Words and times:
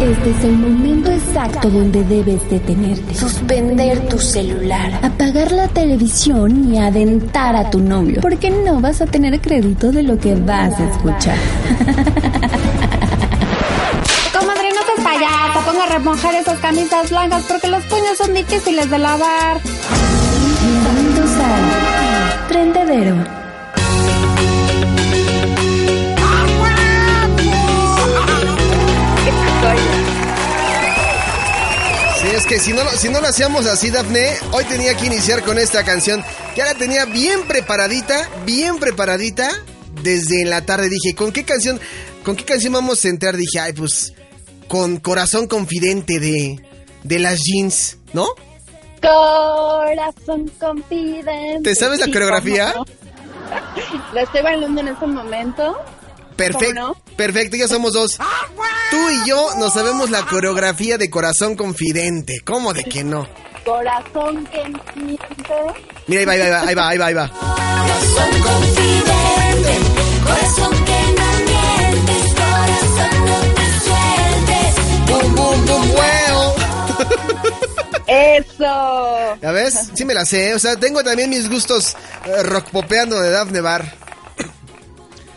Este 0.00 0.30
es 0.30 0.44
el 0.44 0.52
momento 0.52 1.10
exacto 1.10 1.68
donde 1.68 2.04
debes 2.04 2.48
detenerte. 2.48 3.16
Suspender 3.16 3.98
tu 4.08 4.16
celular. 4.16 4.92
Apagar 5.02 5.50
la 5.50 5.66
televisión 5.66 6.72
y 6.72 6.78
adentar 6.78 7.56
a 7.56 7.68
tu 7.68 7.80
novio. 7.80 8.20
Porque 8.20 8.48
no 8.48 8.80
vas 8.80 9.00
a 9.00 9.06
tener 9.06 9.40
crédito 9.40 9.90
de 9.90 10.04
lo 10.04 10.16
que 10.16 10.36
vas 10.36 10.78
a 10.78 10.88
escuchar. 10.88 11.36
Comadre, 14.38 14.68
no 14.70 14.82
seas 14.86 15.00
payasa, 15.02 15.64
ponga 15.66 15.82
a 15.82 15.88
remojar 15.88 16.32
esas 16.36 16.60
camisas 16.60 17.10
blancas 17.10 17.42
porque 17.48 17.66
los 17.66 17.82
puños 17.86 18.16
son 18.16 18.32
difíciles 18.34 18.88
de 18.88 18.98
lavar. 18.98 19.58
Bienvenidos 20.62 21.30
al 21.40 22.46
Trendedero. 22.46 23.16
Que 32.48 32.58
si 32.58 32.72
no, 32.72 32.82
lo- 32.82 32.90
si 32.92 33.08
no 33.08 33.20
lo 33.20 33.28
hacíamos 33.28 33.66
así, 33.66 33.90
Dafne, 33.90 34.32
hoy 34.52 34.64
tenía 34.64 34.94
que 34.96 35.06
iniciar 35.06 35.42
con 35.42 35.58
esta 35.58 35.84
canción. 35.84 36.24
Ya 36.56 36.64
la 36.64 36.74
tenía 36.74 37.04
bien 37.04 37.46
preparadita, 37.46 38.28
bien 38.46 38.78
preparadita. 38.78 39.50
Desde 40.02 40.44
la 40.44 40.64
tarde 40.64 40.88
dije, 40.88 41.14
¿con 41.14 41.32
qué 41.32 41.44
canción, 41.44 41.78
con 42.24 42.36
qué 42.36 42.44
canción 42.44 42.72
vamos 42.72 43.04
a 43.04 43.08
entrar? 43.08 43.36
Dije, 43.36 43.58
ay, 43.60 43.72
pues, 43.72 44.14
con 44.68 44.98
Corazón 44.98 45.46
Confidente 45.48 46.20
de, 46.20 46.60
de 47.02 47.18
las 47.18 47.40
jeans, 47.42 47.98
¿no? 48.12 48.26
Corazón 49.02 50.50
confidente. 50.58 51.60
¿Te 51.62 51.74
sabes 51.74 52.00
la 52.00 52.06
coreografía? 52.06 52.72
¿cómo 52.72 52.84
no? 52.84 52.98
La 54.14 54.22
estoy 54.22 54.42
bailando 54.42 54.80
en 54.80 54.88
este 54.88 55.06
momento. 55.06 55.76
Perfecto, 56.38 56.80
¿Cómo 56.80 57.16
perfecto, 57.16 57.56
ya 57.56 57.66
somos 57.66 57.92
dos. 57.92 58.16
Tú 58.90 58.96
y 59.10 59.28
yo 59.28 59.54
nos 59.58 59.74
sabemos 59.74 60.08
la 60.08 60.24
coreografía 60.24 60.96
de 60.96 61.10
Corazón 61.10 61.56
Confidente. 61.56 62.40
¿Cómo 62.44 62.72
de 62.72 62.84
que 62.84 63.02
no? 63.02 63.28
Corazón 63.64 64.46
que 64.46 64.62
miente. 64.94 65.26
Mira, 66.06 66.20
ahí 66.20 66.26
va, 66.26 66.32
ahí 66.32 66.50
va, 66.50 66.60
ahí 66.60 66.74
va, 66.74 66.88
ahí 66.88 66.98
va, 66.98 67.06
ahí 67.06 67.14
va. 67.14 67.28
Corazón 67.28 68.30
confidente, 68.40 69.78
corazón 70.24 70.84
que 70.84 71.00
no 71.18 71.28
mientes, 71.48 72.34
corazón 72.34 73.26
no 73.26 73.38
te 73.56 73.66
sueltes. 73.84 74.74
¡Bum, 75.06 75.34
bum, 75.34 75.66
bum, 75.66 75.90
huevo! 75.90 76.54
Eso. 78.06 79.38
¿Ya 79.42 79.52
ves? 79.52 79.90
Sí 79.92 80.04
me 80.04 80.14
la 80.14 80.24
sé. 80.24 80.54
O 80.54 80.58
sea, 80.60 80.76
tengo 80.76 81.02
también 81.02 81.28
mis 81.30 81.50
gustos 81.50 81.96
eh, 82.26 82.42
rock 82.44 82.70
popeando 82.70 83.20
de 83.20 83.30
Daphne 83.30 83.60
Bar. 83.60 84.07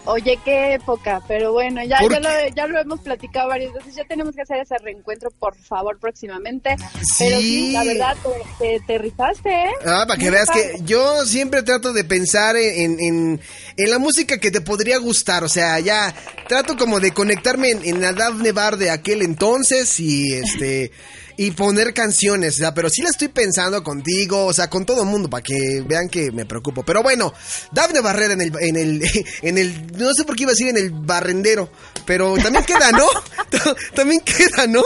Oye, 0.06 0.40
qué 0.44 0.74
época, 0.74 1.22
pero 1.28 1.54
bueno, 1.54 1.84
ya, 1.84 2.00
¿Por 2.00 2.12
ya, 2.12 2.20
lo, 2.20 2.30
ya 2.56 2.68
lo 2.68 2.80
hemos 2.80 3.00
platicado 3.02 3.50
varias 3.50 3.72
veces, 3.74 3.96
ya 3.96 4.04
tenemos 4.06 4.36
que 4.36 4.42
hacer 4.42 4.58
ese 4.58 4.76
reencuentro, 4.80 5.30
por 5.32 5.56
favor, 5.56 6.00
próximamente. 6.00 6.76
Sí. 7.04 7.16
Pero 7.20 7.40
sí, 7.40 7.72
la 7.72 7.84
verdad, 7.84 8.18
te, 8.58 8.80
te, 8.80 8.86
te 8.86 8.98
rifaste, 8.98 9.50
¿eh? 9.50 9.72
Ah, 9.86 10.06
para 10.08 10.18
que 10.18 10.26
Muy 10.26 10.34
veas 10.34 10.48
padre. 10.48 10.72
que 10.78 10.84
yo 10.86 11.24
siempre 11.26 11.62
trato 11.64 11.94
de 11.94 12.04
pensar 12.04 12.56
en, 12.56 13.00
en, 13.00 13.40
en 13.78 13.90
la 13.92 14.00
música 14.00 14.40
que 14.40 14.50
te 14.52 14.62
podría 14.62 14.98
gustar. 14.98 15.44
O 15.44 15.50
sea, 15.50 15.80
ya 15.80 16.14
trato 16.48 16.76
como 16.78 17.00
de 17.00 17.12
conectarme 17.12 17.70
en, 17.70 17.86
en 17.86 18.02
la 18.02 18.14
Daphne 18.14 18.52
Bar 18.54 18.78
de 18.78 18.90
aquel 18.90 19.22
entonces 19.22 20.00
y 20.00 20.34
este. 20.34 20.92
Y 21.38 21.52
poner 21.52 21.94
canciones, 21.94 22.56
o 22.56 22.58
sea, 22.58 22.74
pero 22.74 22.88
sí 22.90 23.02
la 23.02 23.10
estoy 23.10 23.30
pensando 23.30 23.82
contigo, 23.84 24.46
o 24.46 24.54
sea, 24.54 24.70
con 24.70 24.86
todo 24.86 25.02
el 25.04 25.08
mundo, 25.08 25.28
para 25.28 25.42
que 25.42 25.82
vean 25.88 26.08
que 26.08 26.30
me 26.32 26.46
preocupo. 26.46 26.84
Pero 26.84 27.02
bueno, 27.02 27.34
Daphne 27.72 28.02
Barrera 28.02 28.34
en 28.34 28.42
el, 28.42 28.52
en 28.60 28.76
el, 28.76 29.02
en 29.42 29.58
el, 29.58 29.88
no 29.98 30.14
sé 30.14 30.24
por 30.24 30.36
qué 30.36 30.44
iba 30.44 30.52
a 30.52 30.54
decir 30.54 30.70
en 30.70 30.78
el 30.78 30.92
barrendero, 30.92 31.70
pero 32.06 32.36
también 32.38 32.64
queda, 32.66 32.92
¿no? 32.92 33.06
también 33.96 34.22
queda, 34.22 34.68
¿no? 34.68 34.84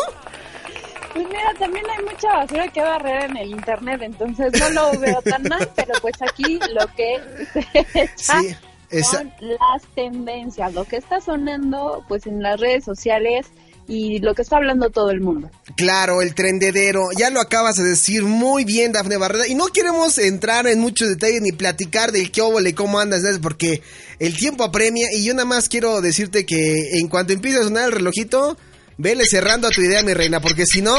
Pues 1.14 1.28
mira, 1.28 1.54
también 1.58 1.86
hay 1.90 2.04
mucha 2.04 2.28
basura 2.28 2.68
que 2.68 2.82
barrer 2.82 3.30
en 3.30 3.38
el 3.38 3.50
internet, 3.52 4.02
entonces 4.02 4.52
no 4.60 4.70
lo 4.72 5.00
veo 5.00 5.22
tan 5.22 5.44
mal, 5.44 5.70
pero 5.76 5.94
pues 6.02 6.14
aquí 6.22 6.60
lo 6.74 6.86
que 6.96 7.22
se 7.54 8.02
echa 8.02 8.40
Sí, 8.42 8.56
esa- 8.90 9.18
son 9.20 9.34
las 9.40 9.82
tendencias, 9.96 10.74
lo 10.74 10.84
que 10.84 10.98
está 10.98 11.22
sonando 11.22 12.04
pues 12.10 12.28
en 12.28 12.44
las 12.44 12.60
redes 12.60 12.84
sociales 12.84 13.48
y 13.88 14.20
lo 14.20 14.34
que 14.34 14.42
está 14.42 14.58
hablando 14.58 14.90
todo 14.90 15.12
el 15.12 15.22
mundo. 15.22 15.50
Claro, 15.76 16.22
el 16.22 16.34
trendedero, 16.34 17.10
ya 17.18 17.30
lo 17.30 17.40
acabas 17.40 17.76
de 17.76 17.84
decir 17.84 18.24
muy 18.24 18.66
bien, 18.66 18.92
Dafne 18.92 19.18
Barrera. 19.18 19.48
Y 19.48 19.56
no 19.56 19.68
queremos 19.68 20.18
entrar 20.18 20.68
en 20.68 20.80
muchos 20.80 21.10
detalles 21.10 21.42
ni 21.42 21.52
platicar 21.52 22.12
del 22.12 22.32
qué 22.32 22.42
óvole, 22.42 22.74
cómo 22.74 23.00
andas, 23.00 23.22
porque 23.42 23.82
el 24.20 24.36
tiempo 24.36 24.64
apremia. 24.64 25.08
Y 25.14 25.24
yo 25.24 25.34
nada 25.34 25.46
más 25.46 25.70
quiero 25.70 26.02
decirte 26.02 26.46
que 26.46 27.00
en 27.00 27.08
cuanto 27.08 27.34
empiece 27.34 27.60
a 27.60 27.64
sonar 27.64 27.86
el 27.86 27.92
relojito, 27.92 28.58
vele 28.98 29.26
cerrando 29.26 29.68
a 29.68 29.72
tu 29.72 29.82
idea, 29.82 30.04
mi 30.04 30.14
reina, 30.14 30.40
porque 30.40 30.66
si 30.66 30.82
no, 30.82 30.96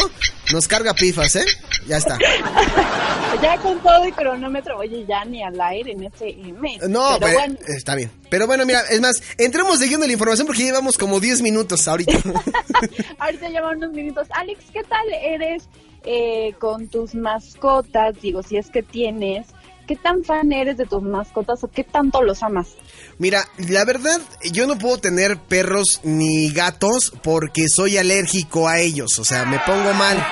nos 0.52 0.68
carga 0.68 0.94
pifas, 0.94 1.36
¿eh? 1.36 1.44
Ya 1.86 1.96
está. 1.98 2.18
Ya 3.42 3.58
con 3.58 3.78
todo 3.80 4.02
el 4.04 4.14
cronómetro, 4.14 4.78
oye, 4.78 5.04
ya 5.06 5.22
ni 5.26 5.42
al 5.42 5.60
aire 5.60 5.92
en 5.92 6.04
este 6.04 6.34
mes. 6.58 6.80
No, 6.88 7.18
pero 7.18 7.26
pero- 7.26 7.38
bueno, 7.38 7.56
está 7.66 7.94
bien. 7.94 8.10
Pero 8.30 8.46
bueno, 8.46 8.64
mira, 8.64 8.80
es 8.88 8.98
más, 9.00 9.22
entremos 9.36 9.78
siguiendo 9.78 10.06
la 10.06 10.12
información 10.14 10.46
porque 10.46 10.62
llevamos 10.62 10.96
como 10.96 11.20
10 11.20 11.42
minutos 11.42 11.86
ahorita. 11.86 12.12
ahorita 13.18 13.48
llevan 13.50 13.76
unos 13.76 13.92
minutos. 13.92 14.26
Alex, 14.30 14.64
¿qué 14.72 14.82
tal 14.84 15.04
eres 15.12 15.68
eh, 16.04 16.54
con 16.58 16.88
tus 16.88 17.14
mascotas? 17.14 18.14
Digo, 18.22 18.42
si 18.42 18.56
es 18.56 18.70
que 18.70 18.82
tienes, 18.82 19.48
¿qué 19.86 19.97
tan 19.97 20.24
fan 20.24 20.52
eres 20.52 20.76
de 20.76 20.84
tus 20.86 21.02
mascotas 21.02 21.62
o 21.64 21.69
qué 21.69 21.84
tanto 21.84 22.22
los 22.22 22.42
amas? 22.42 22.69
Mira, 23.19 23.44
la 23.58 23.84
verdad, 23.84 24.20
yo 24.52 24.66
no 24.66 24.76
puedo 24.78 24.98
tener 24.98 25.38
perros 25.38 26.00
ni 26.02 26.50
gatos 26.50 27.12
porque 27.22 27.69
soy 27.69 27.97
alérgico 27.98 28.69
a 28.69 28.78
ellos. 28.80 29.19
O 29.19 29.24
sea, 29.24 29.44
me 29.44 29.58
pongo 29.60 29.94
mal. 29.94 30.22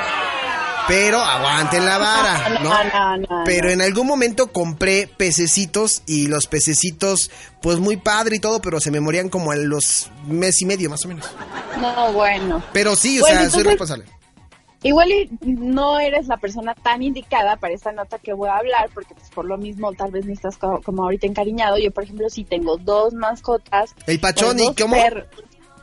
Pero 0.87 1.19
aguanten 1.19 1.83
la 1.87 1.97
vara, 1.97 2.49
¿no? 2.63 2.69
No, 2.69 2.85
no, 2.85 3.17
no, 3.17 3.45
Pero 3.47 3.71
en 3.71 3.81
algún 3.81 4.07
momento 4.07 4.53
compré 4.53 5.07
pececitos 5.17 6.03
y 6.07 6.27
los 6.27 6.47
pececitos, 6.47 7.31
pues 7.63 7.79
muy 7.79 7.97
padre 7.97 8.37
y 8.37 8.39
todo, 8.39 8.61
pero 8.61 8.81
se 8.81 8.91
me 8.91 9.01
morían 9.01 9.31
como 9.31 9.51
a 9.53 9.57
los 9.57 10.11
mes 10.27 10.61
y 10.61 10.67
medio 10.67 10.91
más 10.91 11.03
o 11.07 11.09
menos. 11.09 11.25
No, 11.81 12.13
bueno. 12.13 12.63
Pero 12.75 12.97
sí, 12.97 13.19
o 13.19 13.23
Bueno, 13.23 13.41
sea, 13.41 13.51
soy 13.51 13.61
entonces- 13.61 13.67
responsable. 13.79 14.05
Igual 14.85 15.11
y 15.11 15.29
no 15.43 15.99
eres 15.99 16.29
la 16.29 16.37
persona 16.37 16.75
tan 16.75 17.03
indicada 17.03 17.57
para 17.57 17.75
esta 17.75 17.91
nota 17.91 18.19
que 18.19 18.33
voy 18.35 18.49
a 18.51 18.59
hablar, 18.59 18.91
porque 18.95 19.15
pues 19.15 19.31
por 19.31 19.47
lo 19.47 19.57
mismo 19.59 19.93
tal 19.95 20.11
vez 20.13 20.27
ni 20.27 20.35
estás 20.35 20.57
co- 20.59 20.81
como 20.85 21.03
ahorita 21.05 21.27
encariñado. 21.27 21.79
Yo, 21.79 21.91
por 21.91 22.05
ejemplo, 22.05 22.29
sí 22.31 22.45
tengo 22.45 22.77
dos 22.77 23.15
mascotas. 23.15 23.95
El 24.07 24.21
pachón 24.21 24.61
y 24.61 24.75
cómo. 24.75 24.95
per- 24.95 25.27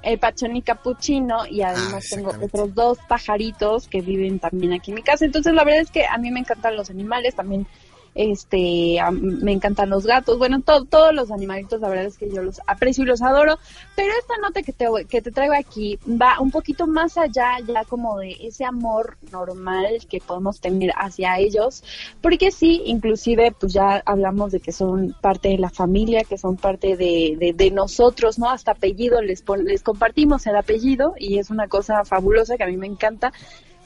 El 0.03 0.17
pachón 0.19 0.55
y 0.55 0.61
capuchino 0.61 1.45
y 1.47 1.61
además 1.61 2.05
Ah, 2.05 2.15
tengo 2.15 2.29
exactamente. 2.29 2.45
otros 2.45 2.75
dos 2.75 2.97
pajaritos 3.07 3.87
que 3.87 4.01
viven 4.01 4.39
también 4.39 4.73
aquí 4.73 4.91
en 4.91 4.95
mi 4.95 5.03
casa. 5.03 5.25
Entonces 5.25 5.53
la 5.53 5.63
verdad 5.63 5.81
es 5.81 5.91
que 5.91 6.05
a 6.05 6.17
mí 6.17 6.31
me 6.31 6.39
encantan 6.39 6.75
los 6.75 6.89
animales, 6.89 7.35
también 7.35 7.67
este 8.13 8.97
me 9.11 9.51
encantan 9.53 9.89
los 9.89 10.05
gatos, 10.05 10.37
bueno, 10.37 10.61
to- 10.61 10.85
todos 10.85 11.13
los 11.13 11.31
animalitos, 11.31 11.79
la 11.79 11.89
verdad 11.89 12.05
es 12.05 12.17
que 12.17 12.29
yo 12.29 12.43
los 12.43 12.59
aprecio 12.67 13.03
y 13.03 13.07
los 13.07 13.21
adoro, 13.21 13.57
pero 13.95 14.09
esta 14.19 14.33
nota 14.41 14.61
que 14.63 14.73
te, 14.73 14.87
que 15.09 15.21
te 15.21 15.31
traigo 15.31 15.53
aquí 15.53 15.97
va 16.05 16.39
un 16.39 16.51
poquito 16.51 16.87
más 16.87 17.17
allá 17.17 17.57
ya 17.65 17.85
como 17.85 18.17
de 18.19 18.35
ese 18.41 18.65
amor 18.65 19.17
normal 19.31 19.85
que 20.09 20.19
podemos 20.19 20.59
tener 20.59 20.91
hacia 20.97 21.37
ellos, 21.39 21.83
porque 22.21 22.51
sí, 22.51 22.81
inclusive 22.85 23.53
pues 23.57 23.73
ya 23.73 24.01
hablamos 24.05 24.51
de 24.51 24.59
que 24.59 24.71
son 24.71 25.15
parte 25.21 25.49
de 25.49 25.57
la 25.57 25.69
familia, 25.69 26.23
que 26.23 26.37
son 26.37 26.57
parte 26.57 26.97
de, 26.97 27.37
de, 27.39 27.53
de 27.53 27.71
nosotros, 27.71 28.37
¿no? 28.39 28.49
Hasta 28.49 28.71
apellido 28.71 29.21
les, 29.21 29.43
les 29.63 29.83
compartimos 29.83 30.45
el 30.47 30.55
apellido 30.55 31.13
y 31.17 31.37
es 31.37 31.49
una 31.49 31.67
cosa 31.67 32.03
fabulosa 32.03 32.57
que 32.57 32.63
a 32.63 32.67
mí 32.67 32.77
me 32.77 32.87
encanta 32.87 33.31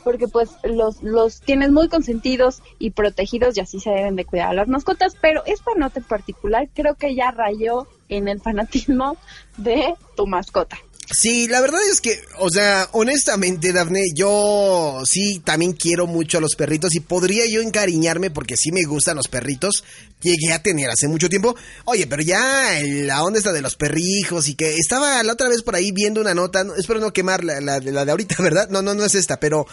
porque 0.05 0.29
pues 0.29 0.51
los, 0.63 1.01
los 1.03 1.41
tienes 1.41 1.71
muy 1.71 1.89
consentidos 1.89 2.61
y 2.79 2.91
protegidos 2.91 3.57
y 3.57 3.59
así 3.59 3.79
se 3.79 3.89
deben 3.89 4.15
de 4.15 4.23
cuidar 4.23 4.49
a 4.49 4.53
las 4.53 4.67
mascotas, 4.67 5.17
pero 5.19 5.43
esta 5.45 5.71
nota 5.75 5.99
en 5.99 6.05
particular 6.05 6.69
creo 6.73 6.93
que 6.93 7.15
ya 7.15 7.31
rayó 7.31 7.87
en 8.07 8.27
el 8.27 8.39
fanatismo 8.39 9.17
de 9.57 9.95
tu 10.15 10.27
mascota. 10.27 10.77
Sí, 11.11 11.47
la 11.47 11.61
verdad 11.61 11.79
es 11.91 12.01
que, 12.01 12.19
o 12.39 12.49
sea, 12.49 12.89
honestamente, 12.93 13.71
Dafne, 13.71 14.01
yo 14.15 15.01
sí 15.05 15.39
también 15.45 15.73
quiero 15.73 16.07
mucho 16.07 16.39
a 16.39 16.41
los 16.41 16.55
perritos 16.55 16.95
y 16.95 16.99
podría 16.99 17.45
yo 17.45 17.61
encariñarme 17.61 18.31
porque 18.31 18.57
sí 18.57 18.71
me 18.71 18.83
gustan 18.83 19.15
los 19.15 19.27
perritos. 19.27 19.83
Llegué 20.21 20.51
a 20.53 20.63
tener 20.63 20.89
hace 20.89 21.07
mucho 21.07 21.29
tiempo. 21.29 21.55
Oye, 21.85 22.07
pero 22.07 22.23
ya 22.23 22.79
la 22.83 23.23
onda 23.23 23.37
está 23.37 23.53
de 23.53 23.61
los 23.61 23.75
perrijos 23.75 24.47
y 24.47 24.55
que 24.55 24.75
estaba 24.77 25.21
la 25.21 25.33
otra 25.33 25.47
vez 25.47 25.61
por 25.61 25.75
ahí 25.75 25.91
viendo 25.91 26.21
una 26.21 26.33
nota, 26.33 26.63
no- 26.63 26.75
espero 26.75 26.99
no 26.99 27.13
quemar 27.13 27.43
la, 27.43 27.61
la, 27.61 27.79
de- 27.79 27.91
la 27.91 28.03
de 28.03 28.11
ahorita, 28.11 28.35
¿verdad? 28.41 28.69
No, 28.69 28.81
no, 28.81 28.95
no 28.95 29.05
es 29.05 29.13
esta, 29.13 29.39
pero 29.39 29.67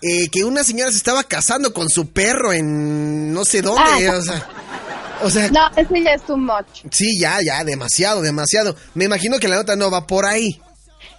eh, 0.00 0.28
que 0.30 0.44
una 0.44 0.64
señora 0.64 0.90
se 0.90 0.96
estaba 0.96 1.24
casando 1.24 1.74
con 1.74 1.88
su 1.90 2.08
perro 2.10 2.54
en 2.54 3.32
no 3.34 3.44
sé 3.44 3.60
dónde, 3.60 4.08
Ah. 4.08 4.16
o 4.16 4.22
sea... 4.22 4.48
O 5.22 5.28
sea, 5.28 5.50
No, 5.50 5.60
eso 5.76 5.94
ya 6.02 6.14
es 6.14 6.22
too 6.24 6.38
much. 6.38 6.90
sí, 6.90 7.18
ya, 7.20 7.40
ya, 7.44 7.62
demasiado, 7.62 8.22
demasiado. 8.22 8.74
Me 8.94 9.04
imagino 9.04 9.38
que 9.38 9.48
la 9.48 9.56
nota 9.56 9.76
no 9.76 9.90
va 9.90 10.06
por 10.06 10.24
ahí. 10.24 10.58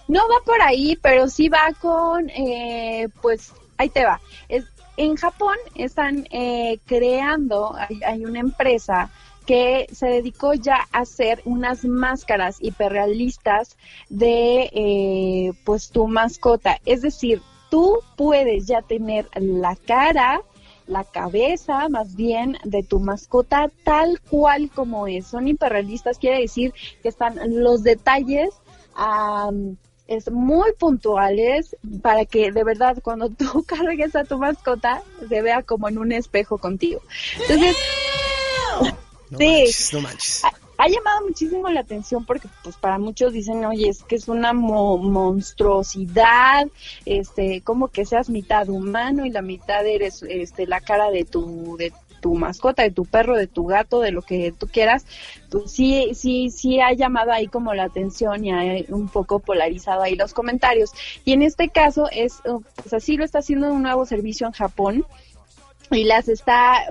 No 0.08 0.20
va 0.28 0.44
por 0.44 0.60
ahí, 0.60 0.96
pero 1.00 1.28
sí 1.28 1.48
va 1.48 1.72
con, 1.80 2.28
eh, 2.30 3.08
pues, 3.20 3.52
ahí 3.78 3.88
te 3.88 4.04
va. 4.04 4.20
Es, 4.48 4.64
en 4.96 5.16
Japón 5.16 5.56
están 5.74 6.26
eh, 6.30 6.78
creando, 6.86 7.74
hay, 7.74 8.00
hay 8.04 8.24
una 8.24 8.40
empresa 8.40 9.10
que 9.46 9.86
se 9.92 10.06
dedicó 10.06 10.54
ya 10.54 10.86
a 10.92 11.00
hacer 11.00 11.42
unas 11.44 11.84
máscaras 11.84 12.58
hiperrealistas 12.60 13.76
de 14.08 14.70
eh, 14.72 15.52
pues 15.64 15.90
tu 15.90 16.06
mascota. 16.06 16.78
Es 16.84 17.02
decir, 17.02 17.42
tú 17.70 17.98
puedes 18.16 18.66
ya 18.66 18.82
tener 18.82 19.28
la 19.34 19.76
cara, 19.76 20.42
la 20.86 21.04
cabeza 21.04 21.88
más 21.88 22.14
bien 22.14 22.56
de 22.64 22.82
tu 22.82 23.00
mascota 23.00 23.70
tal 23.84 24.20
cual 24.20 24.70
como 24.70 25.06
es. 25.06 25.26
Son 25.26 25.48
hiperrealistas, 25.48 26.18
quiere 26.18 26.40
decir 26.40 26.72
que 27.02 27.08
están 27.08 27.38
los 27.62 27.82
detalles 27.82 28.50
am, 28.94 29.76
es 30.14 30.30
muy 30.30 30.72
puntuales 30.78 31.76
para 32.02 32.24
que 32.24 32.52
de 32.52 32.64
verdad 32.64 32.96
cuando 33.02 33.28
tú 33.30 33.64
cargues 33.66 34.14
a 34.16 34.24
tu 34.24 34.38
mascota 34.38 35.02
se 35.28 35.42
vea 35.42 35.62
como 35.62 35.88
en 35.88 35.98
un 35.98 36.12
espejo 36.12 36.58
contigo. 36.58 37.00
Entonces, 37.40 37.76
No 39.30 39.38
Sí. 39.38 39.46
manches, 39.46 39.92
no 39.94 40.00
manches. 40.02 40.44
ha, 40.44 40.52
ha 40.76 40.88
llamado 40.88 41.26
muchísimo 41.26 41.68
la 41.70 41.80
atención 41.80 42.24
porque 42.26 42.48
pues 42.62 42.76
para 42.76 42.98
muchos 42.98 43.32
dicen, 43.32 43.64
oye, 43.64 43.88
es 43.88 44.02
que 44.02 44.16
es 44.16 44.28
una 44.28 44.52
mo- 44.52 44.98
monstruosidad, 44.98 46.66
este, 47.06 47.62
como 47.62 47.88
que 47.88 48.04
seas 48.04 48.28
mitad 48.28 48.68
humano 48.68 49.24
y 49.24 49.30
la 49.30 49.40
mitad 49.42 49.86
eres 49.86 50.22
este 50.22 50.66
la 50.66 50.80
cara 50.80 51.10
de 51.10 51.24
tu 51.24 51.76
de 51.78 51.92
tu 52.22 52.34
mascota, 52.34 52.84
de 52.84 52.90
tu 52.90 53.04
perro, 53.04 53.36
de 53.36 53.48
tu 53.48 53.66
gato, 53.66 54.00
de 54.00 54.12
lo 54.12 54.22
que 54.22 54.54
tú 54.56 54.68
quieras, 54.68 55.04
pues 55.50 55.72
sí, 55.72 56.12
sí, 56.14 56.48
sí 56.50 56.80
ha 56.80 56.92
llamado 56.92 57.32
ahí 57.32 57.48
como 57.48 57.74
la 57.74 57.84
atención 57.84 58.44
y 58.44 58.52
ha 58.52 58.84
un 58.88 59.08
poco 59.08 59.40
polarizado 59.40 60.02
ahí 60.02 60.14
los 60.14 60.32
comentarios. 60.32 60.92
Y 61.24 61.32
en 61.32 61.42
este 61.42 61.68
caso 61.68 62.08
es, 62.10 62.40
eh, 62.44 62.52
pues 62.76 62.94
así 62.94 63.16
lo 63.16 63.24
está 63.24 63.40
haciendo 63.40 63.70
un 63.72 63.82
nuevo 63.82 64.06
servicio 64.06 64.46
en 64.46 64.52
Japón 64.52 65.04
y 65.94 66.04
las 66.04 66.28
está, 66.28 66.84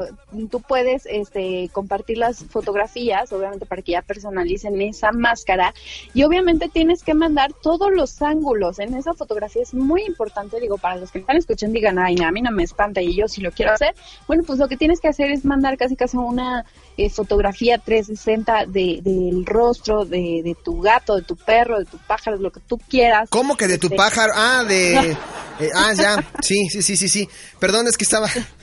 tú 0.50 0.62
puedes 0.62 1.06
este, 1.06 1.70
compartir 1.72 2.18
las 2.18 2.44
fotografías, 2.46 3.32
obviamente 3.34 3.66
para 3.66 3.82
que 3.82 3.94
ya 3.94 4.02
personalicen 4.02 4.82
esa 4.82 5.12
máscara, 5.12 5.74
y 6.14 6.24
obviamente 6.24 6.70
tienes 6.70 7.04
que 7.04 7.14
mandar 7.14 7.52
todos 7.62 7.92
los 7.92 8.22
ángulos 8.22 8.80
en 8.80 8.94
esa 8.94 9.14
fotografía, 9.14 9.62
es 9.62 9.74
muy 9.74 10.04
importante, 10.04 10.60
digo, 10.60 10.78
para 10.78 10.98
los 10.98 11.12
que 11.12 11.20
están 11.20 11.38
escuchando 11.38 11.76
digan, 11.76 12.00
ay, 12.00 12.16
a 12.24 12.32
mí 12.32 12.42
no 12.42 12.52
me 12.52 12.64
espanta 12.64 13.02
y 13.02 13.16
yo 13.16 13.28
sí 13.28 13.42
lo 13.42 13.52
quiero 13.52 13.74
hacer, 13.74 13.96
bueno, 14.28 14.44
pues 14.46 14.60
lo 14.60 14.68
que 14.68 14.78
tienes 14.78 15.00
que 15.00 15.08
hacer 15.08 15.32
es 15.32 15.46
mandar 15.46 15.78
casi 15.78 15.96
casi 15.96 16.18
una 16.18 16.66
eh, 16.98 17.10
fotografía 17.10 17.78
360 17.78 18.66
de, 18.68 19.00
del 19.02 19.46
rostro 19.46 20.06
de, 20.06 20.42
de 20.44 20.56
tu 20.64 20.82
gato, 20.82 21.16
de 21.16 21.24
tu 21.24 21.36
perro, 21.36 21.80
de 21.80 21.86
tu 21.86 21.98
pájaro, 21.98 22.38
de 22.38 22.44
lo 22.44 22.52
que 22.52 22.60
tú 22.60 22.78
quieras. 22.78 23.30
¿Cómo 23.30 23.56
que 23.56 23.68
de 23.68 23.78
tu 23.78 23.88
Este, 23.88 23.98
pájaro? 23.98 24.34
Ah, 24.36 24.64
de... 24.68 25.12
eh, 25.60 25.70
ah, 25.74 25.94
ya. 25.94 26.24
Sí, 26.42 26.68
sí, 26.70 26.82
sí, 26.82 26.98
sí, 26.98 27.08
sí. 27.08 27.30
Perdón, 27.60 27.88
es 27.88 27.98
que 27.98 28.04
estaba... 28.04 28.30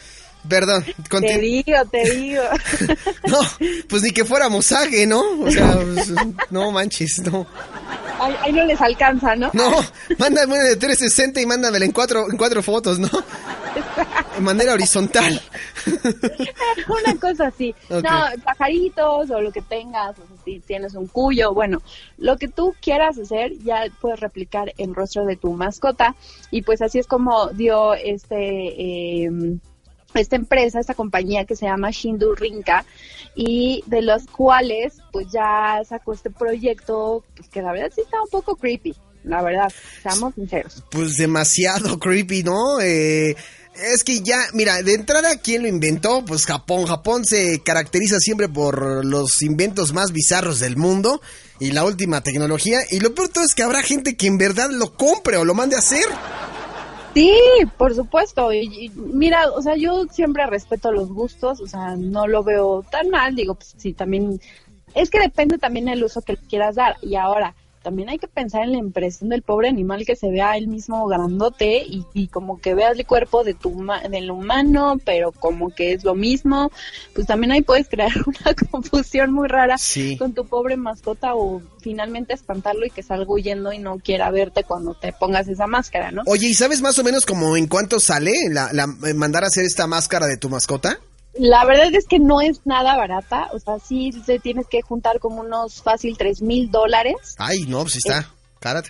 Perdón. 0.49 0.85
Te 1.21 1.39
digo, 1.39 1.85
te 1.91 2.11
digo. 2.17 2.43
No, 3.29 3.41
pues 3.89 4.03
ni 4.03 4.11
que 4.13 4.25
fuera 4.25 4.49
mozaje, 4.49 5.07
¿no? 5.07 5.23
O 5.41 5.51
sea, 5.51 5.79
pues, 5.95 6.13
no 6.51 6.73
manches, 6.73 7.21
no. 7.21 7.47
Ahí, 8.19 8.35
ahí 8.43 8.53
no 8.53 8.65
les 8.65 8.81
alcanza, 8.81 9.37
¿no? 9.37 9.51
No, 9.53 9.71
mándame 10.19 10.55
una 10.55 10.65
de 10.65 10.77
360 10.77 11.41
y 11.41 11.47
mándamela 11.47 11.85
en 11.85 11.93
cuatro, 11.93 12.31
en 12.31 12.37
cuatro 12.37 12.63
fotos, 12.63 12.99
¿no? 12.99 13.09
De 14.35 14.41
manera 14.41 14.73
horizontal. 14.73 15.41
una 16.89 17.21
cosa 17.21 17.49
así. 17.49 17.75
No, 17.91 18.01
pajaritos 18.45 19.31
o 19.31 19.41
lo 19.41 19.53
que 19.53 19.63
tengas, 19.63 20.19
o 20.19 20.27
sea, 20.27 20.37
si 20.45 20.61
tienes 20.61 20.95
un 20.95 21.07
cuyo, 21.07 21.53
bueno, 21.53 21.83
lo 22.17 22.37
que 22.39 22.49
tú 22.49 22.75
quieras 22.81 23.19
hacer 23.19 23.53
ya 23.59 23.85
puedes 24.01 24.21
replicar 24.21 24.73
el 24.79 24.95
rostro 24.95 25.25
de 25.27 25.37
tu 25.37 25.53
mascota 25.53 26.15
y 26.51 26.63
pues 26.63 26.83
así 26.83 26.99
es 26.99 27.07
como 27.07 27.49
dio 27.49 27.95
este 27.95 29.25
eh, 29.27 29.31
esta 30.15 30.37
empresa, 30.37 30.81
esta 30.81 30.95
compañía 30.95 31.45
que 31.45 31.57
se 31.57 31.67
llama 31.67 31.91
Shindu 31.91 32.35
Rinka 32.35 32.85
y 33.35 33.83
de 33.87 34.03
los 34.03 34.27
cuales 34.27 34.99
pues 35.13 35.27
ya 35.33 35.81
sacó 35.89 36.13
este 36.13 36.31
proyecto 36.31 37.25
pues, 37.37 37.49
que 37.49 37.63
la 37.63 37.73
verdad 37.73 37.93
sí 37.95 38.01
está 38.01 38.21
un 38.23 38.29
poco 38.31 38.57
creepy, 38.57 38.95
la 39.25 39.43
verdad, 39.43 39.73
seamos 40.03 40.35
sinceros. 40.35 40.83
Pues 40.91 41.17
demasiado 41.17 41.99
creepy, 42.01 42.43
¿no? 42.43 42.81
Eh, 42.81 43.37
es 43.75 44.03
que 44.03 44.23
ya, 44.23 44.39
mira, 44.55 44.83
de 44.83 44.95
entrada, 44.95 45.37
¿quién 45.37 45.63
lo 45.63 45.69
inventó? 45.69 46.25
Pues 46.25 46.47
Japón. 46.47 46.87
Japón 46.87 47.25
se 47.25 47.61
caracteriza 47.61 48.19
siempre 48.19 48.49
por 48.49 49.05
los 49.05 49.41
inventos 49.43 49.93
más 49.93 50.13
bizarros 50.13 50.59
del 50.59 50.77
mundo 50.77 51.21
y 51.61 51.71
la 51.71 51.85
última 51.85 52.21
tecnología. 52.23 52.81
Y 52.91 53.01
lo 53.01 53.15
peor 53.15 53.31
es 53.45 53.55
que 53.55 53.63
habrá 53.63 53.83
gente 53.83 54.17
que 54.17 54.27
en 54.27 54.39
verdad 54.39 54.71
lo 54.71 54.95
compre 54.95 55.37
o 55.37 55.45
lo 55.45 55.55
mande 55.55 55.77
a 55.77 55.81
hacer. 55.81 56.07
Sí, 57.19 57.33
por 57.77 57.97
supuesto. 57.97 58.53
Y, 58.53 58.59
y 58.85 58.91
mira, 58.91 59.51
o 59.51 59.61
sea, 59.61 59.75
yo 59.75 60.07
siempre 60.09 60.47
respeto 60.47 60.93
los 60.93 61.09
gustos, 61.09 61.61
o 61.61 61.67
sea, 61.67 61.97
no 61.97 62.29
lo 62.29 62.45
veo 62.45 62.85
tan 62.89 63.11
mal. 63.11 63.35
Digo, 63.35 63.57
pues 63.57 63.75
sí, 63.77 63.93
también. 63.93 64.41
Es 64.95 65.11
que 65.11 65.19
depende 65.19 65.59
también 65.59 65.87
del 65.87 66.05
uso 66.05 66.23
que 66.23 66.35
le 66.35 66.39
quieras 66.39 66.77
dar. 66.77 66.97
Y 67.03 67.17
ahora, 67.17 67.57
también 67.83 68.09
hay 68.09 68.19
que 68.19 68.29
pensar 68.29 68.63
en 68.65 68.73
la 68.73 68.79
impresión 68.79 69.31
del 69.31 69.43
pobre 69.43 69.69
animal 69.69 70.05
que 70.05 70.17
se 70.17 70.31
vea 70.31 70.57
él 70.57 70.69
mismo 70.69 71.07
grandote 71.07 71.79
y, 71.87 72.05
y 72.15 72.29
como 72.29 72.61
que 72.61 72.75
veas 72.75 72.99
el 72.99 73.07
cuerpo 73.07 73.45
de 73.45 73.55
tu 73.55 73.87
del 74.11 74.31
humano, 74.31 74.99
pero 75.05 75.33
como 75.33 75.71
que 75.75 75.93
es 75.93 76.05
lo 76.05 76.15
mismo. 76.15 76.71
Pues 77.15 77.27
también 77.27 77.53
ahí 77.53 77.63
puedes 77.63 77.89
crear 77.89 78.11
una 78.27 78.55
confusión 78.71 79.33
muy 79.33 79.49
rara 79.49 79.79
Sí. 79.79 80.17
con 80.19 80.33
tu 80.35 80.47
pobre 80.47 80.77
mascota 80.77 81.35
o 81.35 81.63
finalmente 81.81 82.35
espantarlo 82.35 82.85
y 82.87 82.91
que 82.91 83.03
salga 83.03 83.31
huyendo 83.33 83.73
y 83.73 83.79
no 83.79 83.99
quiera 83.99 84.31
verte 84.31 84.65
cuando 84.65 84.95
te 84.95 85.13
pongas 85.13 85.49
esa 85.49 85.67
máscara, 85.67 86.11
¿no? 86.11 86.23
Oye, 86.27 86.49
¿y 86.49 86.55
sabes 86.55 86.81
más 86.83 86.99
o 86.99 87.05
menos 87.05 87.25
como 87.27 87.57
en 87.57 87.67
cuánto 87.67 88.01
sale 88.01 88.33
la, 88.51 88.71
la- 88.73 88.89
eh, 89.09 89.15
mandar 89.15 89.45
a 89.45 89.47
hacer 89.47 89.65
esta 89.65 89.87
máscara 89.87 90.27
de 90.27 90.37
tu 90.37 90.49
mascota? 90.49 90.99
La 91.39 91.65
verdad 91.65 91.95
es 91.95 92.07
que 92.07 92.19
no 92.19 92.41
es 92.41 92.67
nada 92.67 92.97
barata, 92.97 93.49
o 93.53 93.59
sea, 93.61 93.79
sí 93.79 94.11
te 94.27 94.39
tienes 94.39 94.67
que 94.67 94.83
juntar 94.83 95.21
como 95.21 95.41
unos 95.41 95.83
fácil 95.83 96.17
tres 96.19 96.43
mil 96.43 96.71
dólares. 96.71 97.37
Ay, 97.39 97.61
no, 97.69 97.83
pues 97.83 97.97
está. 97.97 98.35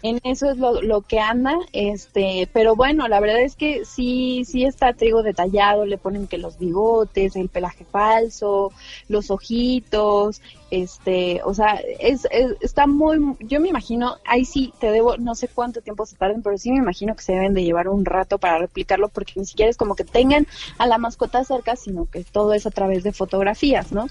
En 0.02 0.18
eso 0.24 0.50
es 0.50 0.56
lo, 0.56 0.80
lo 0.80 1.02
que 1.02 1.20
anda, 1.20 1.54
este, 1.72 2.48
pero 2.54 2.74
bueno, 2.74 3.06
la 3.06 3.20
verdad 3.20 3.40
es 3.40 3.54
que 3.54 3.84
sí, 3.84 4.44
sí 4.46 4.64
está 4.64 4.94
trigo 4.94 5.22
detallado, 5.22 5.84
le 5.84 5.98
ponen 5.98 6.26
que 6.26 6.38
los 6.38 6.58
bigotes, 6.58 7.36
el 7.36 7.50
pelaje 7.50 7.84
falso, 7.84 8.72
los 9.08 9.30
ojitos, 9.30 10.40
este, 10.70 11.40
o 11.44 11.52
sea, 11.52 11.80
es, 12.00 12.26
es- 12.30 12.56
está 12.60 12.86
muy, 12.86 13.36
yo 13.40 13.60
me 13.60 13.68
imagino, 13.68 14.16
ahí 14.24 14.44
sí 14.46 14.72
te 14.80 14.90
debo, 14.90 15.16
no 15.18 15.34
sé 15.34 15.48
cuánto 15.48 15.82
tiempo 15.82 16.06
se 16.06 16.16
tarden, 16.16 16.42
pero 16.42 16.56
sí 16.56 16.70
me 16.70 16.78
imagino 16.78 17.14
que 17.14 17.22
se 17.22 17.32
deben 17.32 17.52
de 17.54 17.64
llevar 17.64 17.88
un 17.88 18.04
rato 18.06 18.38
para 18.38 18.58
replicarlo, 18.58 19.08
porque 19.08 19.32
ni 19.36 19.44
siquiera 19.44 19.70
es 19.70 19.76
como 19.76 19.96
que 19.96 20.04
tengan 20.04 20.46
a 20.78 20.86
la 20.86 20.96
mascota 20.98 21.44
cerca, 21.44 21.76
sino 21.76 22.06
que 22.10 22.24
todo 22.24 22.54
es 22.54 22.66
a 22.66 22.70
través 22.70 23.02
de 23.04 23.12
fotografías, 23.12 23.92
¿no? 23.92 24.06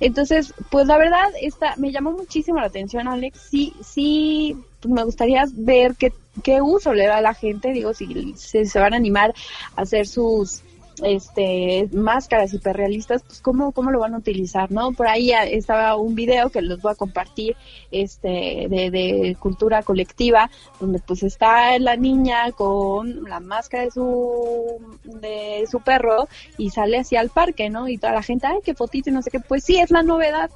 Entonces, 0.00 0.52
pues 0.70 0.86
la 0.86 0.98
verdad, 0.98 1.26
esta, 1.40 1.76
me 1.76 1.92
llamó 1.92 2.12
muchísimo 2.12 2.58
la 2.60 2.66
atención, 2.66 3.08
Alex, 3.08 3.38
sí, 3.50 3.72
sí, 3.82 4.56
pues 4.86 4.94
me 4.94 5.04
gustaría 5.04 5.44
ver 5.52 5.96
qué, 5.96 6.12
qué 6.42 6.62
uso 6.62 6.94
le 6.94 7.06
da 7.06 7.16
a 7.18 7.20
la 7.20 7.34
gente, 7.34 7.72
digo, 7.72 7.92
si 7.92 8.34
se, 8.36 8.78
van 8.78 8.94
a 8.94 8.96
animar 8.96 9.34
a 9.74 9.82
hacer 9.82 10.06
sus 10.06 10.62
este 11.02 11.90
máscaras 11.92 12.54
hiperrealistas, 12.54 13.22
pues 13.22 13.42
cómo, 13.42 13.72
cómo 13.72 13.90
lo 13.90 13.98
van 13.98 14.14
a 14.14 14.18
utilizar, 14.18 14.70
¿no? 14.70 14.92
Por 14.92 15.08
ahí 15.08 15.32
ah, 15.32 15.44
estaba 15.44 15.94
un 15.96 16.14
video 16.14 16.48
que 16.48 16.62
les 16.62 16.80
voy 16.80 16.92
a 16.92 16.94
compartir 16.94 17.54
este 17.90 18.66
de, 18.70 18.90
de 18.90 19.36
cultura 19.38 19.82
colectiva, 19.82 20.50
donde 20.80 21.00
pues 21.00 21.22
está 21.22 21.78
la 21.78 21.96
niña 21.96 22.50
con 22.52 23.24
la 23.24 23.40
máscara 23.40 23.84
de 23.84 23.90
su 23.90 24.78
de 25.04 25.66
su 25.70 25.80
perro 25.80 26.28
y 26.56 26.70
sale 26.70 27.00
hacia 27.00 27.20
el 27.20 27.28
parque, 27.28 27.68
¿no? 27.68 27.88
Y 27.88 27.98
toda 27.98 28.14
la 28.14 28.22
gente, 28.22 28.46
ay, 28.46 28.60
qué 28.64 28.74
fotito 28.74 29.10
y 29.10 29.12
no 29.12 29.20
sé 29.20 29.30
qué, 29.30 29.40
pues 29.40 29.64
sí, 29.64 29.78
es 29.78 29.90
la 29.90 30.02
novedad, 30.02 30.50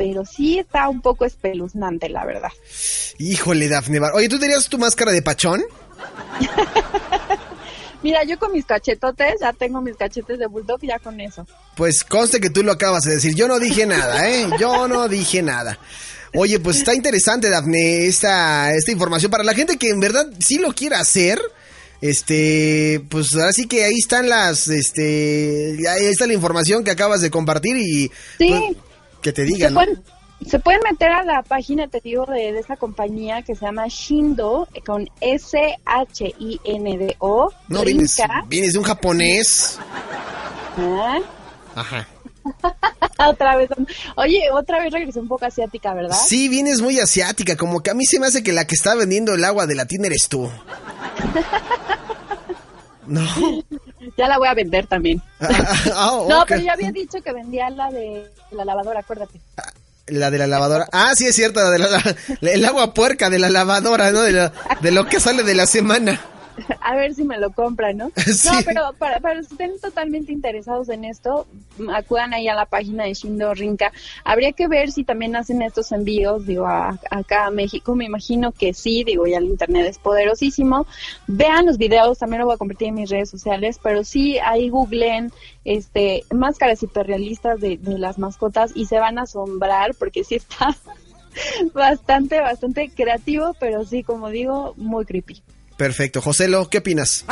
pero 0.00 0.24
sí 0.24 0.58
está 0.58 0.88
un 0.88 1.02
poco 1.02 1.26
espeluznante, 1.26 2.08
la 2.08 2.24
verdad. 2.24 2.48
Híjole, 3.18 3.68
Dafne 3.68 3.98
Bar. 3.98 4.12
Oye, 4.14 4.30
¿tú 4.30 4.38
tenías 4.38 4.66
tu 4.66 4.78
máscara 4.78 5.12
de 5.12 5.20
pachón? 5.20 5.62
Mira, 8.02 8.24
yo 8.24 8.38
con 8.38 8.50
mis 8.50 8.64
cachetotes, 8.64 9.34
ya 9.42 9.52
tengo 9.52 9.82
mis 9.82 9.94
cachetes 9.96 10.38
de 10.38 10.46
bulldog, 10.46 10.80
ya 10.80 10.98
con 11.00 11.20
eso. 11.20 11.46
Pues 11.76 12.02
conste 12.02 12.40
que 12.40 12.48
tú 12.48 12.62
lo 12.62 12.72
acabas 12.72 13.02
de 13.02 13.16
decir. 13.16 13.34
Yo 13.34 13.46
no 13.46 13.58
dije 13.58 13.84
nada, 13.84 14.26
¿eh? 14.26 14.48
Yo 14.58 14.88
no 14.88 15.06
dije 15.06 15.42
nada. 15.42 15.78
Oye, 16.34 16.58
pues 16.60 16.78
está 16.78 16.94
interesante, 16.94 17.50
Dafne, 17.50 18.06
esta, 18.06 18.72
esta 18.72 18.92
información. 18.92 19.30
Para 19.30 19.44
la 19.44 19.52
gente 19.52 19.76
que 19.76 19.90
en 19.90 20.00
verdad 20.00 20.26
sí 20.38 20.56
lo 20.56 20.72
quiera 20.74 20.98
hacer, 20.98 21.38
este, 22.00 23.04
pues 23.10 23.34
ahora 23.34 23.52
sí 23.52 23.66
que 23.66 23.84
ahí 23.84 23.98
están 23.98 24.30
las, 24.30 24.66
este, 24.68 25.76
ahí 25.90 26.06
está 26.06 26.26
la 26.26 26.32
información 26.32 26.84
que 26.84 26.90
acabas 26.90 27.20
de 27.20 27.30
compartir 27.30 27.76
y 27.76 28.10
Sí. 28.38 28.48
pues, 28.48 28.89
que 29.20 29.32
te 29.32 29.46
Se 29.46 29.52
digan. 29.52 29.74
¿no? 29.74 29.80
pueden, 29.80 30.02
se 30.46 30.58
pueden 30.58 30.80
meter 30.82 31.10
a 31.10 31.22
la 31.24 31.42
página, 31.42 31.86
te 31.88 32.00
digo, 32.00 32.26
de, 32.26 32.52
de 32.52 32.58
esta 32.58 32.76
compañía 32.76 33.42
que 33.42 33.54
se 33.54 33.64
llama 33.66 33.86
Shindo, 33.88 34.68
eh, 34.74 34.80
con 34.82 35.08
S-H-I-N-D-O. 35.20 35.72
No, 37.68 37.84
vienes, 37.84 38.16
vienes 38.48 38.72
de 38.72 38.78
un 38.78 38.84
japonés. 38.84 39.78
Ah, 40.78 41.18
Ajá. 41.74 42.08
otra 43.28 43.56
vez. 43.56 43.68
Oye, 44.16 44.42
otra 44.52 44.80
vez 44.82 44.92
regresé 44.92 45.20
un 45.20 45.28
poco 45.28 45.44
asiática, 45.44 45.92
¿verdad? 45.94 46.16
Sí, 46.26 46.48
vienes 46.48 46.80
muy 46.80 46.98
asiática, 46.98 47.56
como 47.56 47.82
que 47.82 47.90
a 47.90 47.94
mí 47.94 48.06
se 48.06 48.18
me 48.18 48.26
hace 48.26 48.42
que 48.42 48.52
la 48.52 48.66
que 48.66 48.74
está 48.74 48.94
vendiendo 48.94 49.34
el 49.34 49.44
agua 49.44 49.66
de 49.66 49.74
la 49.74 49.86
tienda 49.86 50.08
eres 50.08 50.28
tú. 50.28 50.50
No. 53.06 53.22
Ya 54.16 54.28
la 54.28 54.38
voy 54.38 54.48
a 54.48 54.54
vender 54.54 54.86
también. 54.86 55.20
Ah, 55.94 56.22
No, 56.28 56.40
ok. 56.42 56.46
pero 56.48 56.60
yo 56.62 56.72
había 56.72 56.92
dicho 56.92 57.18
que 57.22 57.32
vendía 57.32 57.70
la 57.70 57.90
de 57.90 58.30
la 58.52 58.64
lavadora, 58.64 59.00
acuérdate. 59.00 59.40
La 60.06 60.30
de 60.30 60.38
la 60.38 60.46
lavadora. 60.46 60.88
Ah, 60.92 61.12
sí, 61.16 61.26
es 61.26 61.36
cierto, 61.36 61.60
la 61.62 61.70
de 61.70 61.78
la, 61.78 61.88
la- 62.40 62.50
el 62.52 62.64
agua 62.64 62.92
puerca 62.94 63.30
de 63.30 63.38
la 63.38 63.48
lavadora, 63.48 64.10
¿no? 64.10 64.22
De, 64.22 64.32
la- 64.32 64.52
de 64.80 64.90
lo 64.90 65.06
que 65.06 65.20
sale 65.20 65.42
de 65.44 65.54
la 65.54 65.66
semana. 65.66 66.20
A 66.80 66.94
ver 66.96 67.14
si 67.14 67.24
me 67.24 67.38
lo 67.38 67.50
compran, 67.52 67.96
¿no? 67.96 68.10
Sí. 68.16 68.48
No, 68.48 68.52
pero 68.64 68.92
para, 68.98 69.20
para 69.20 69.34
los 69.36 69.48
que 69.48 69.54
estén 69.54 69.80
totalmente 69.80 70.32
interesados 70.32 70.88
en 70.88 71.04
esto, 71.04 71.46
acudan 71.92 72.32
ahí 72.34 72.48
a 72.48 72.54
la 72.54 72.66
página 72.66 73.04
de 73.04 73.14
Shindo 73.14 73.52
Rinca. 73.54 73.92
Habría 74.24 74.52
que 74.52 74.68
ver 74.68 74.90
si 74.92 75.04
también 75.04 75.36
hacen 75.36 75.62
estos 75.62 75.92
envíos, 75.92 76.46
digo, 76.46 76.66
a- 76.66 76.98
acá 77.10 77.46
a 77.46 77.50
México. 77.50 77.94
Me 77.94 78.04
imagino 78.04 78.52
que 78.52 78.72
sí, 78.74 79.04
digo, 79.04 79.26
ya 79.26 79.38
el 79.38 79.44
internet 79.46 79.86
es 79.86 79.98
poderosísimo. 79.98 80.86
Vean 81.26 81.66
los 81.66 81.78
videos, 81.78 82.18
también 82.18 82.40
lo 82.40 82.46
voy 82.46 82.54
a 82.54 82.58
compartir 82.58 82.88
en 82.88 82.94
mis 82.94 83.10
redes 83.10 83.30
sociales, 83.30 83.78
pero 83.82 84.04
sí, 84.04 84.38
ahí 84.38 84.68
googleen 84.68 85.32
este, 85.64 86.24
máscaras 86.32 86.82
hiperrealistas 86.82 87.60
de, 87.60 87.76
de 87.76 87.98
las 87.98 88.18
mascotas 88.18 88.72
y 88.74 88.86
se 88.86 88.98
van 88.98 89.18
a 89.18 89.22
asombrar 89.22 89.94
porque 89.94 90.24
sí 90.24 90.36
está 90.36 90.74
bastante, 91.74 92.40
bastante 92.40 92.90
creativo, 92.90 93.54
pero 93.58 93.84
sí, 93.84 94.02
como 94.02 94.28
digo, 94.30 94.74
muy 94.76 95.04
creepy. 95.04 95.42
Perfecto. 95.80 96.20
Joselo, 96.20 96.68
¿qué 96.68 96.76
opinas? 96.76 97.24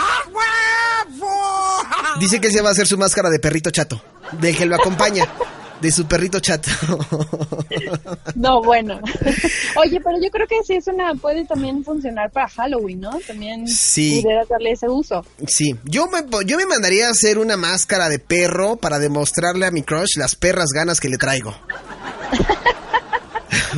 Dice 2.19 2.41
que 2.41 2.51
se 2.51 2.63
va 2.63 2.71
a 2.71 2.73
hacer 2.73 2.87
su 2.87 2.97
máscara 2.97 3.29
de 3.29 3.39
perrito 3.39 3.71
chato. 3.71 4.03
Del 4.41 4.57
que 4.57 4.65
lo 4.65 4.75
acompaña. 4.77 5.27
De 5.83 5.93
su 5.93 6.07
perrito 6.07 6.41
chato. 6.41 6.71
No, 8.35 8.63
bueno. 8.63 9.01
Oye, 9.77 10.01
pero 10.03 10.17
yo 10.23 10.31
creo 10.31 10.47
que 10.49 10.57
sí 10.67 10.75
es 10.77 10.87
una, 10.87 11.15
puede 11.15 11.45
también 11.45 11.85
funcionar 11.85 12.31
para 12.31 12.49
Halloween, 12.49 13.01
¿no? 13.01 13.11
También 13.27 13.69
Sí. 13.69 14.21
pudieras 14.23 14.49
darle 14.49 14.71
ese 14.73 14.89
uso. 14.89 15.25
Sí, 15.47 15.77
yo 15.85 16.07
me, 16.09 16.21
yo 16.47 16.57
me 16.57 16.65
mandaría 16.65 17.09
a 17.09 17.11
hacer 17.11 17.37
una 17.39 17.59
máscara 17.59 18.09
de 18.09 18.19
perro 18.19 18.77
para 18.77 18.99
demostrarle 18.99 19.67
a 19.67 19.71
mi 19.71 19.83
crush 19.83 20.17
las 20.17 20.35
perras 20.37 20.71
ganas 20.75 21.01
que 21.01 21.11
le 21.11 21.19
traigo. 21.19 21.55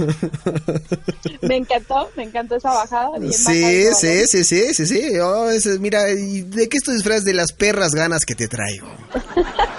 Me 1.42 1.56
encantó, 1.56 2.10
me 2.16 2.24
encantó 2.24 2.56
esa 2.56 2.70
bajada. 2.70 3.18
bien 3.18 3.32
Sí, 3.32 3.84
sí, 3.94 4.26
sí, 4.26 4.44
sí, 4.44 4.74
sí, 4.74 4.86
sí. 4.86 5.18
Oh, 5.20 5.50
ese- 5.50 5.78
mira, 5.78 6.10
¿y 6.10 6.42
¿de 6.42 6.68
qué 6.68 6.76
esto 6.76 6.92
disfraz 6.92 7.24
de 7.24 7.34
las 7.34 7.52
perras 7.52 7.92
ganas 7.92 8.24
que 8.24 8.34
te 8.34 8.48
traigo? 8.48 8.88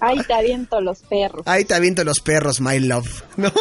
Ay, 0.00 0.18
te 0.26 0.34
aviento 0.34 0.80
los 0.80 1.00
perros. 1.00 1.42
Ahí 1.46 1.64
te 1.64 1.74
aviento 1.74 2.04
los 2.04 2.20
perros, 2.20 2.60
my 2.60 2.78
love. 2.80 3.22
¿No? 3.36 3.52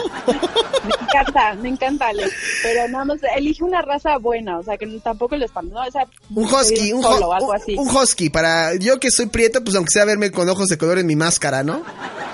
Me 0.88 0.94
encanta, 1.02 1.54
me 1.56 1.70
encanta, 1.70 2.08
Alex. 2.08 2.32
Pero 2.64 2.88
nada 2.90 3.06
más, 3.06 3.18
elige 3.36 3.64
una 3.64 3.82
raza 3.82 4.18
buena, 4.18 4.60
o 4.60 4.64
sea, 4.64 4.78
que 4.78 4.88
tampoco 5.04 5.36
lo 5.36 5.46
espanto, 5.46 5.74
¿no? 5.76 5.86
O 5.86 5.92
sea, 5.92 6.06
Un 6.34 6.46
husky, 6.46 6.94
un, 6.94 7.02
solo, 7.02 7.30
hu- 7.30 7.36
algo 7.36 7.50
un- 7.50 7.56
así. 7.56 7.76
un 7.78 7.90
husky 7.96 8.30
para 8.30 8.76
yo 8.76 9.00
que 9.00 9.12
soy 9.12 9.26
prieto, 9.26 9.64
pues 9.64 9.76
aunque 9.76 9.92
sea 9.92 10.06
verme 10.06 10.32
con 10.32 10.48
ojos 10.50 10.68
de 10.68 10.78
color 10.78 11.00
en 11.00 11.08
mi 11.08 11.16
máscara, 11.16 11.64
¿no? 11.64 11.82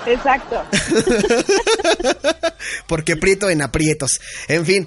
Exacto. 0.06 0.62
Porque 2.86 3.16
prieto 3.16 3.48
en 3.50 3.62
aprietos. 3.62 4.20
En 4.48 4.64
fin, 4.66 4.86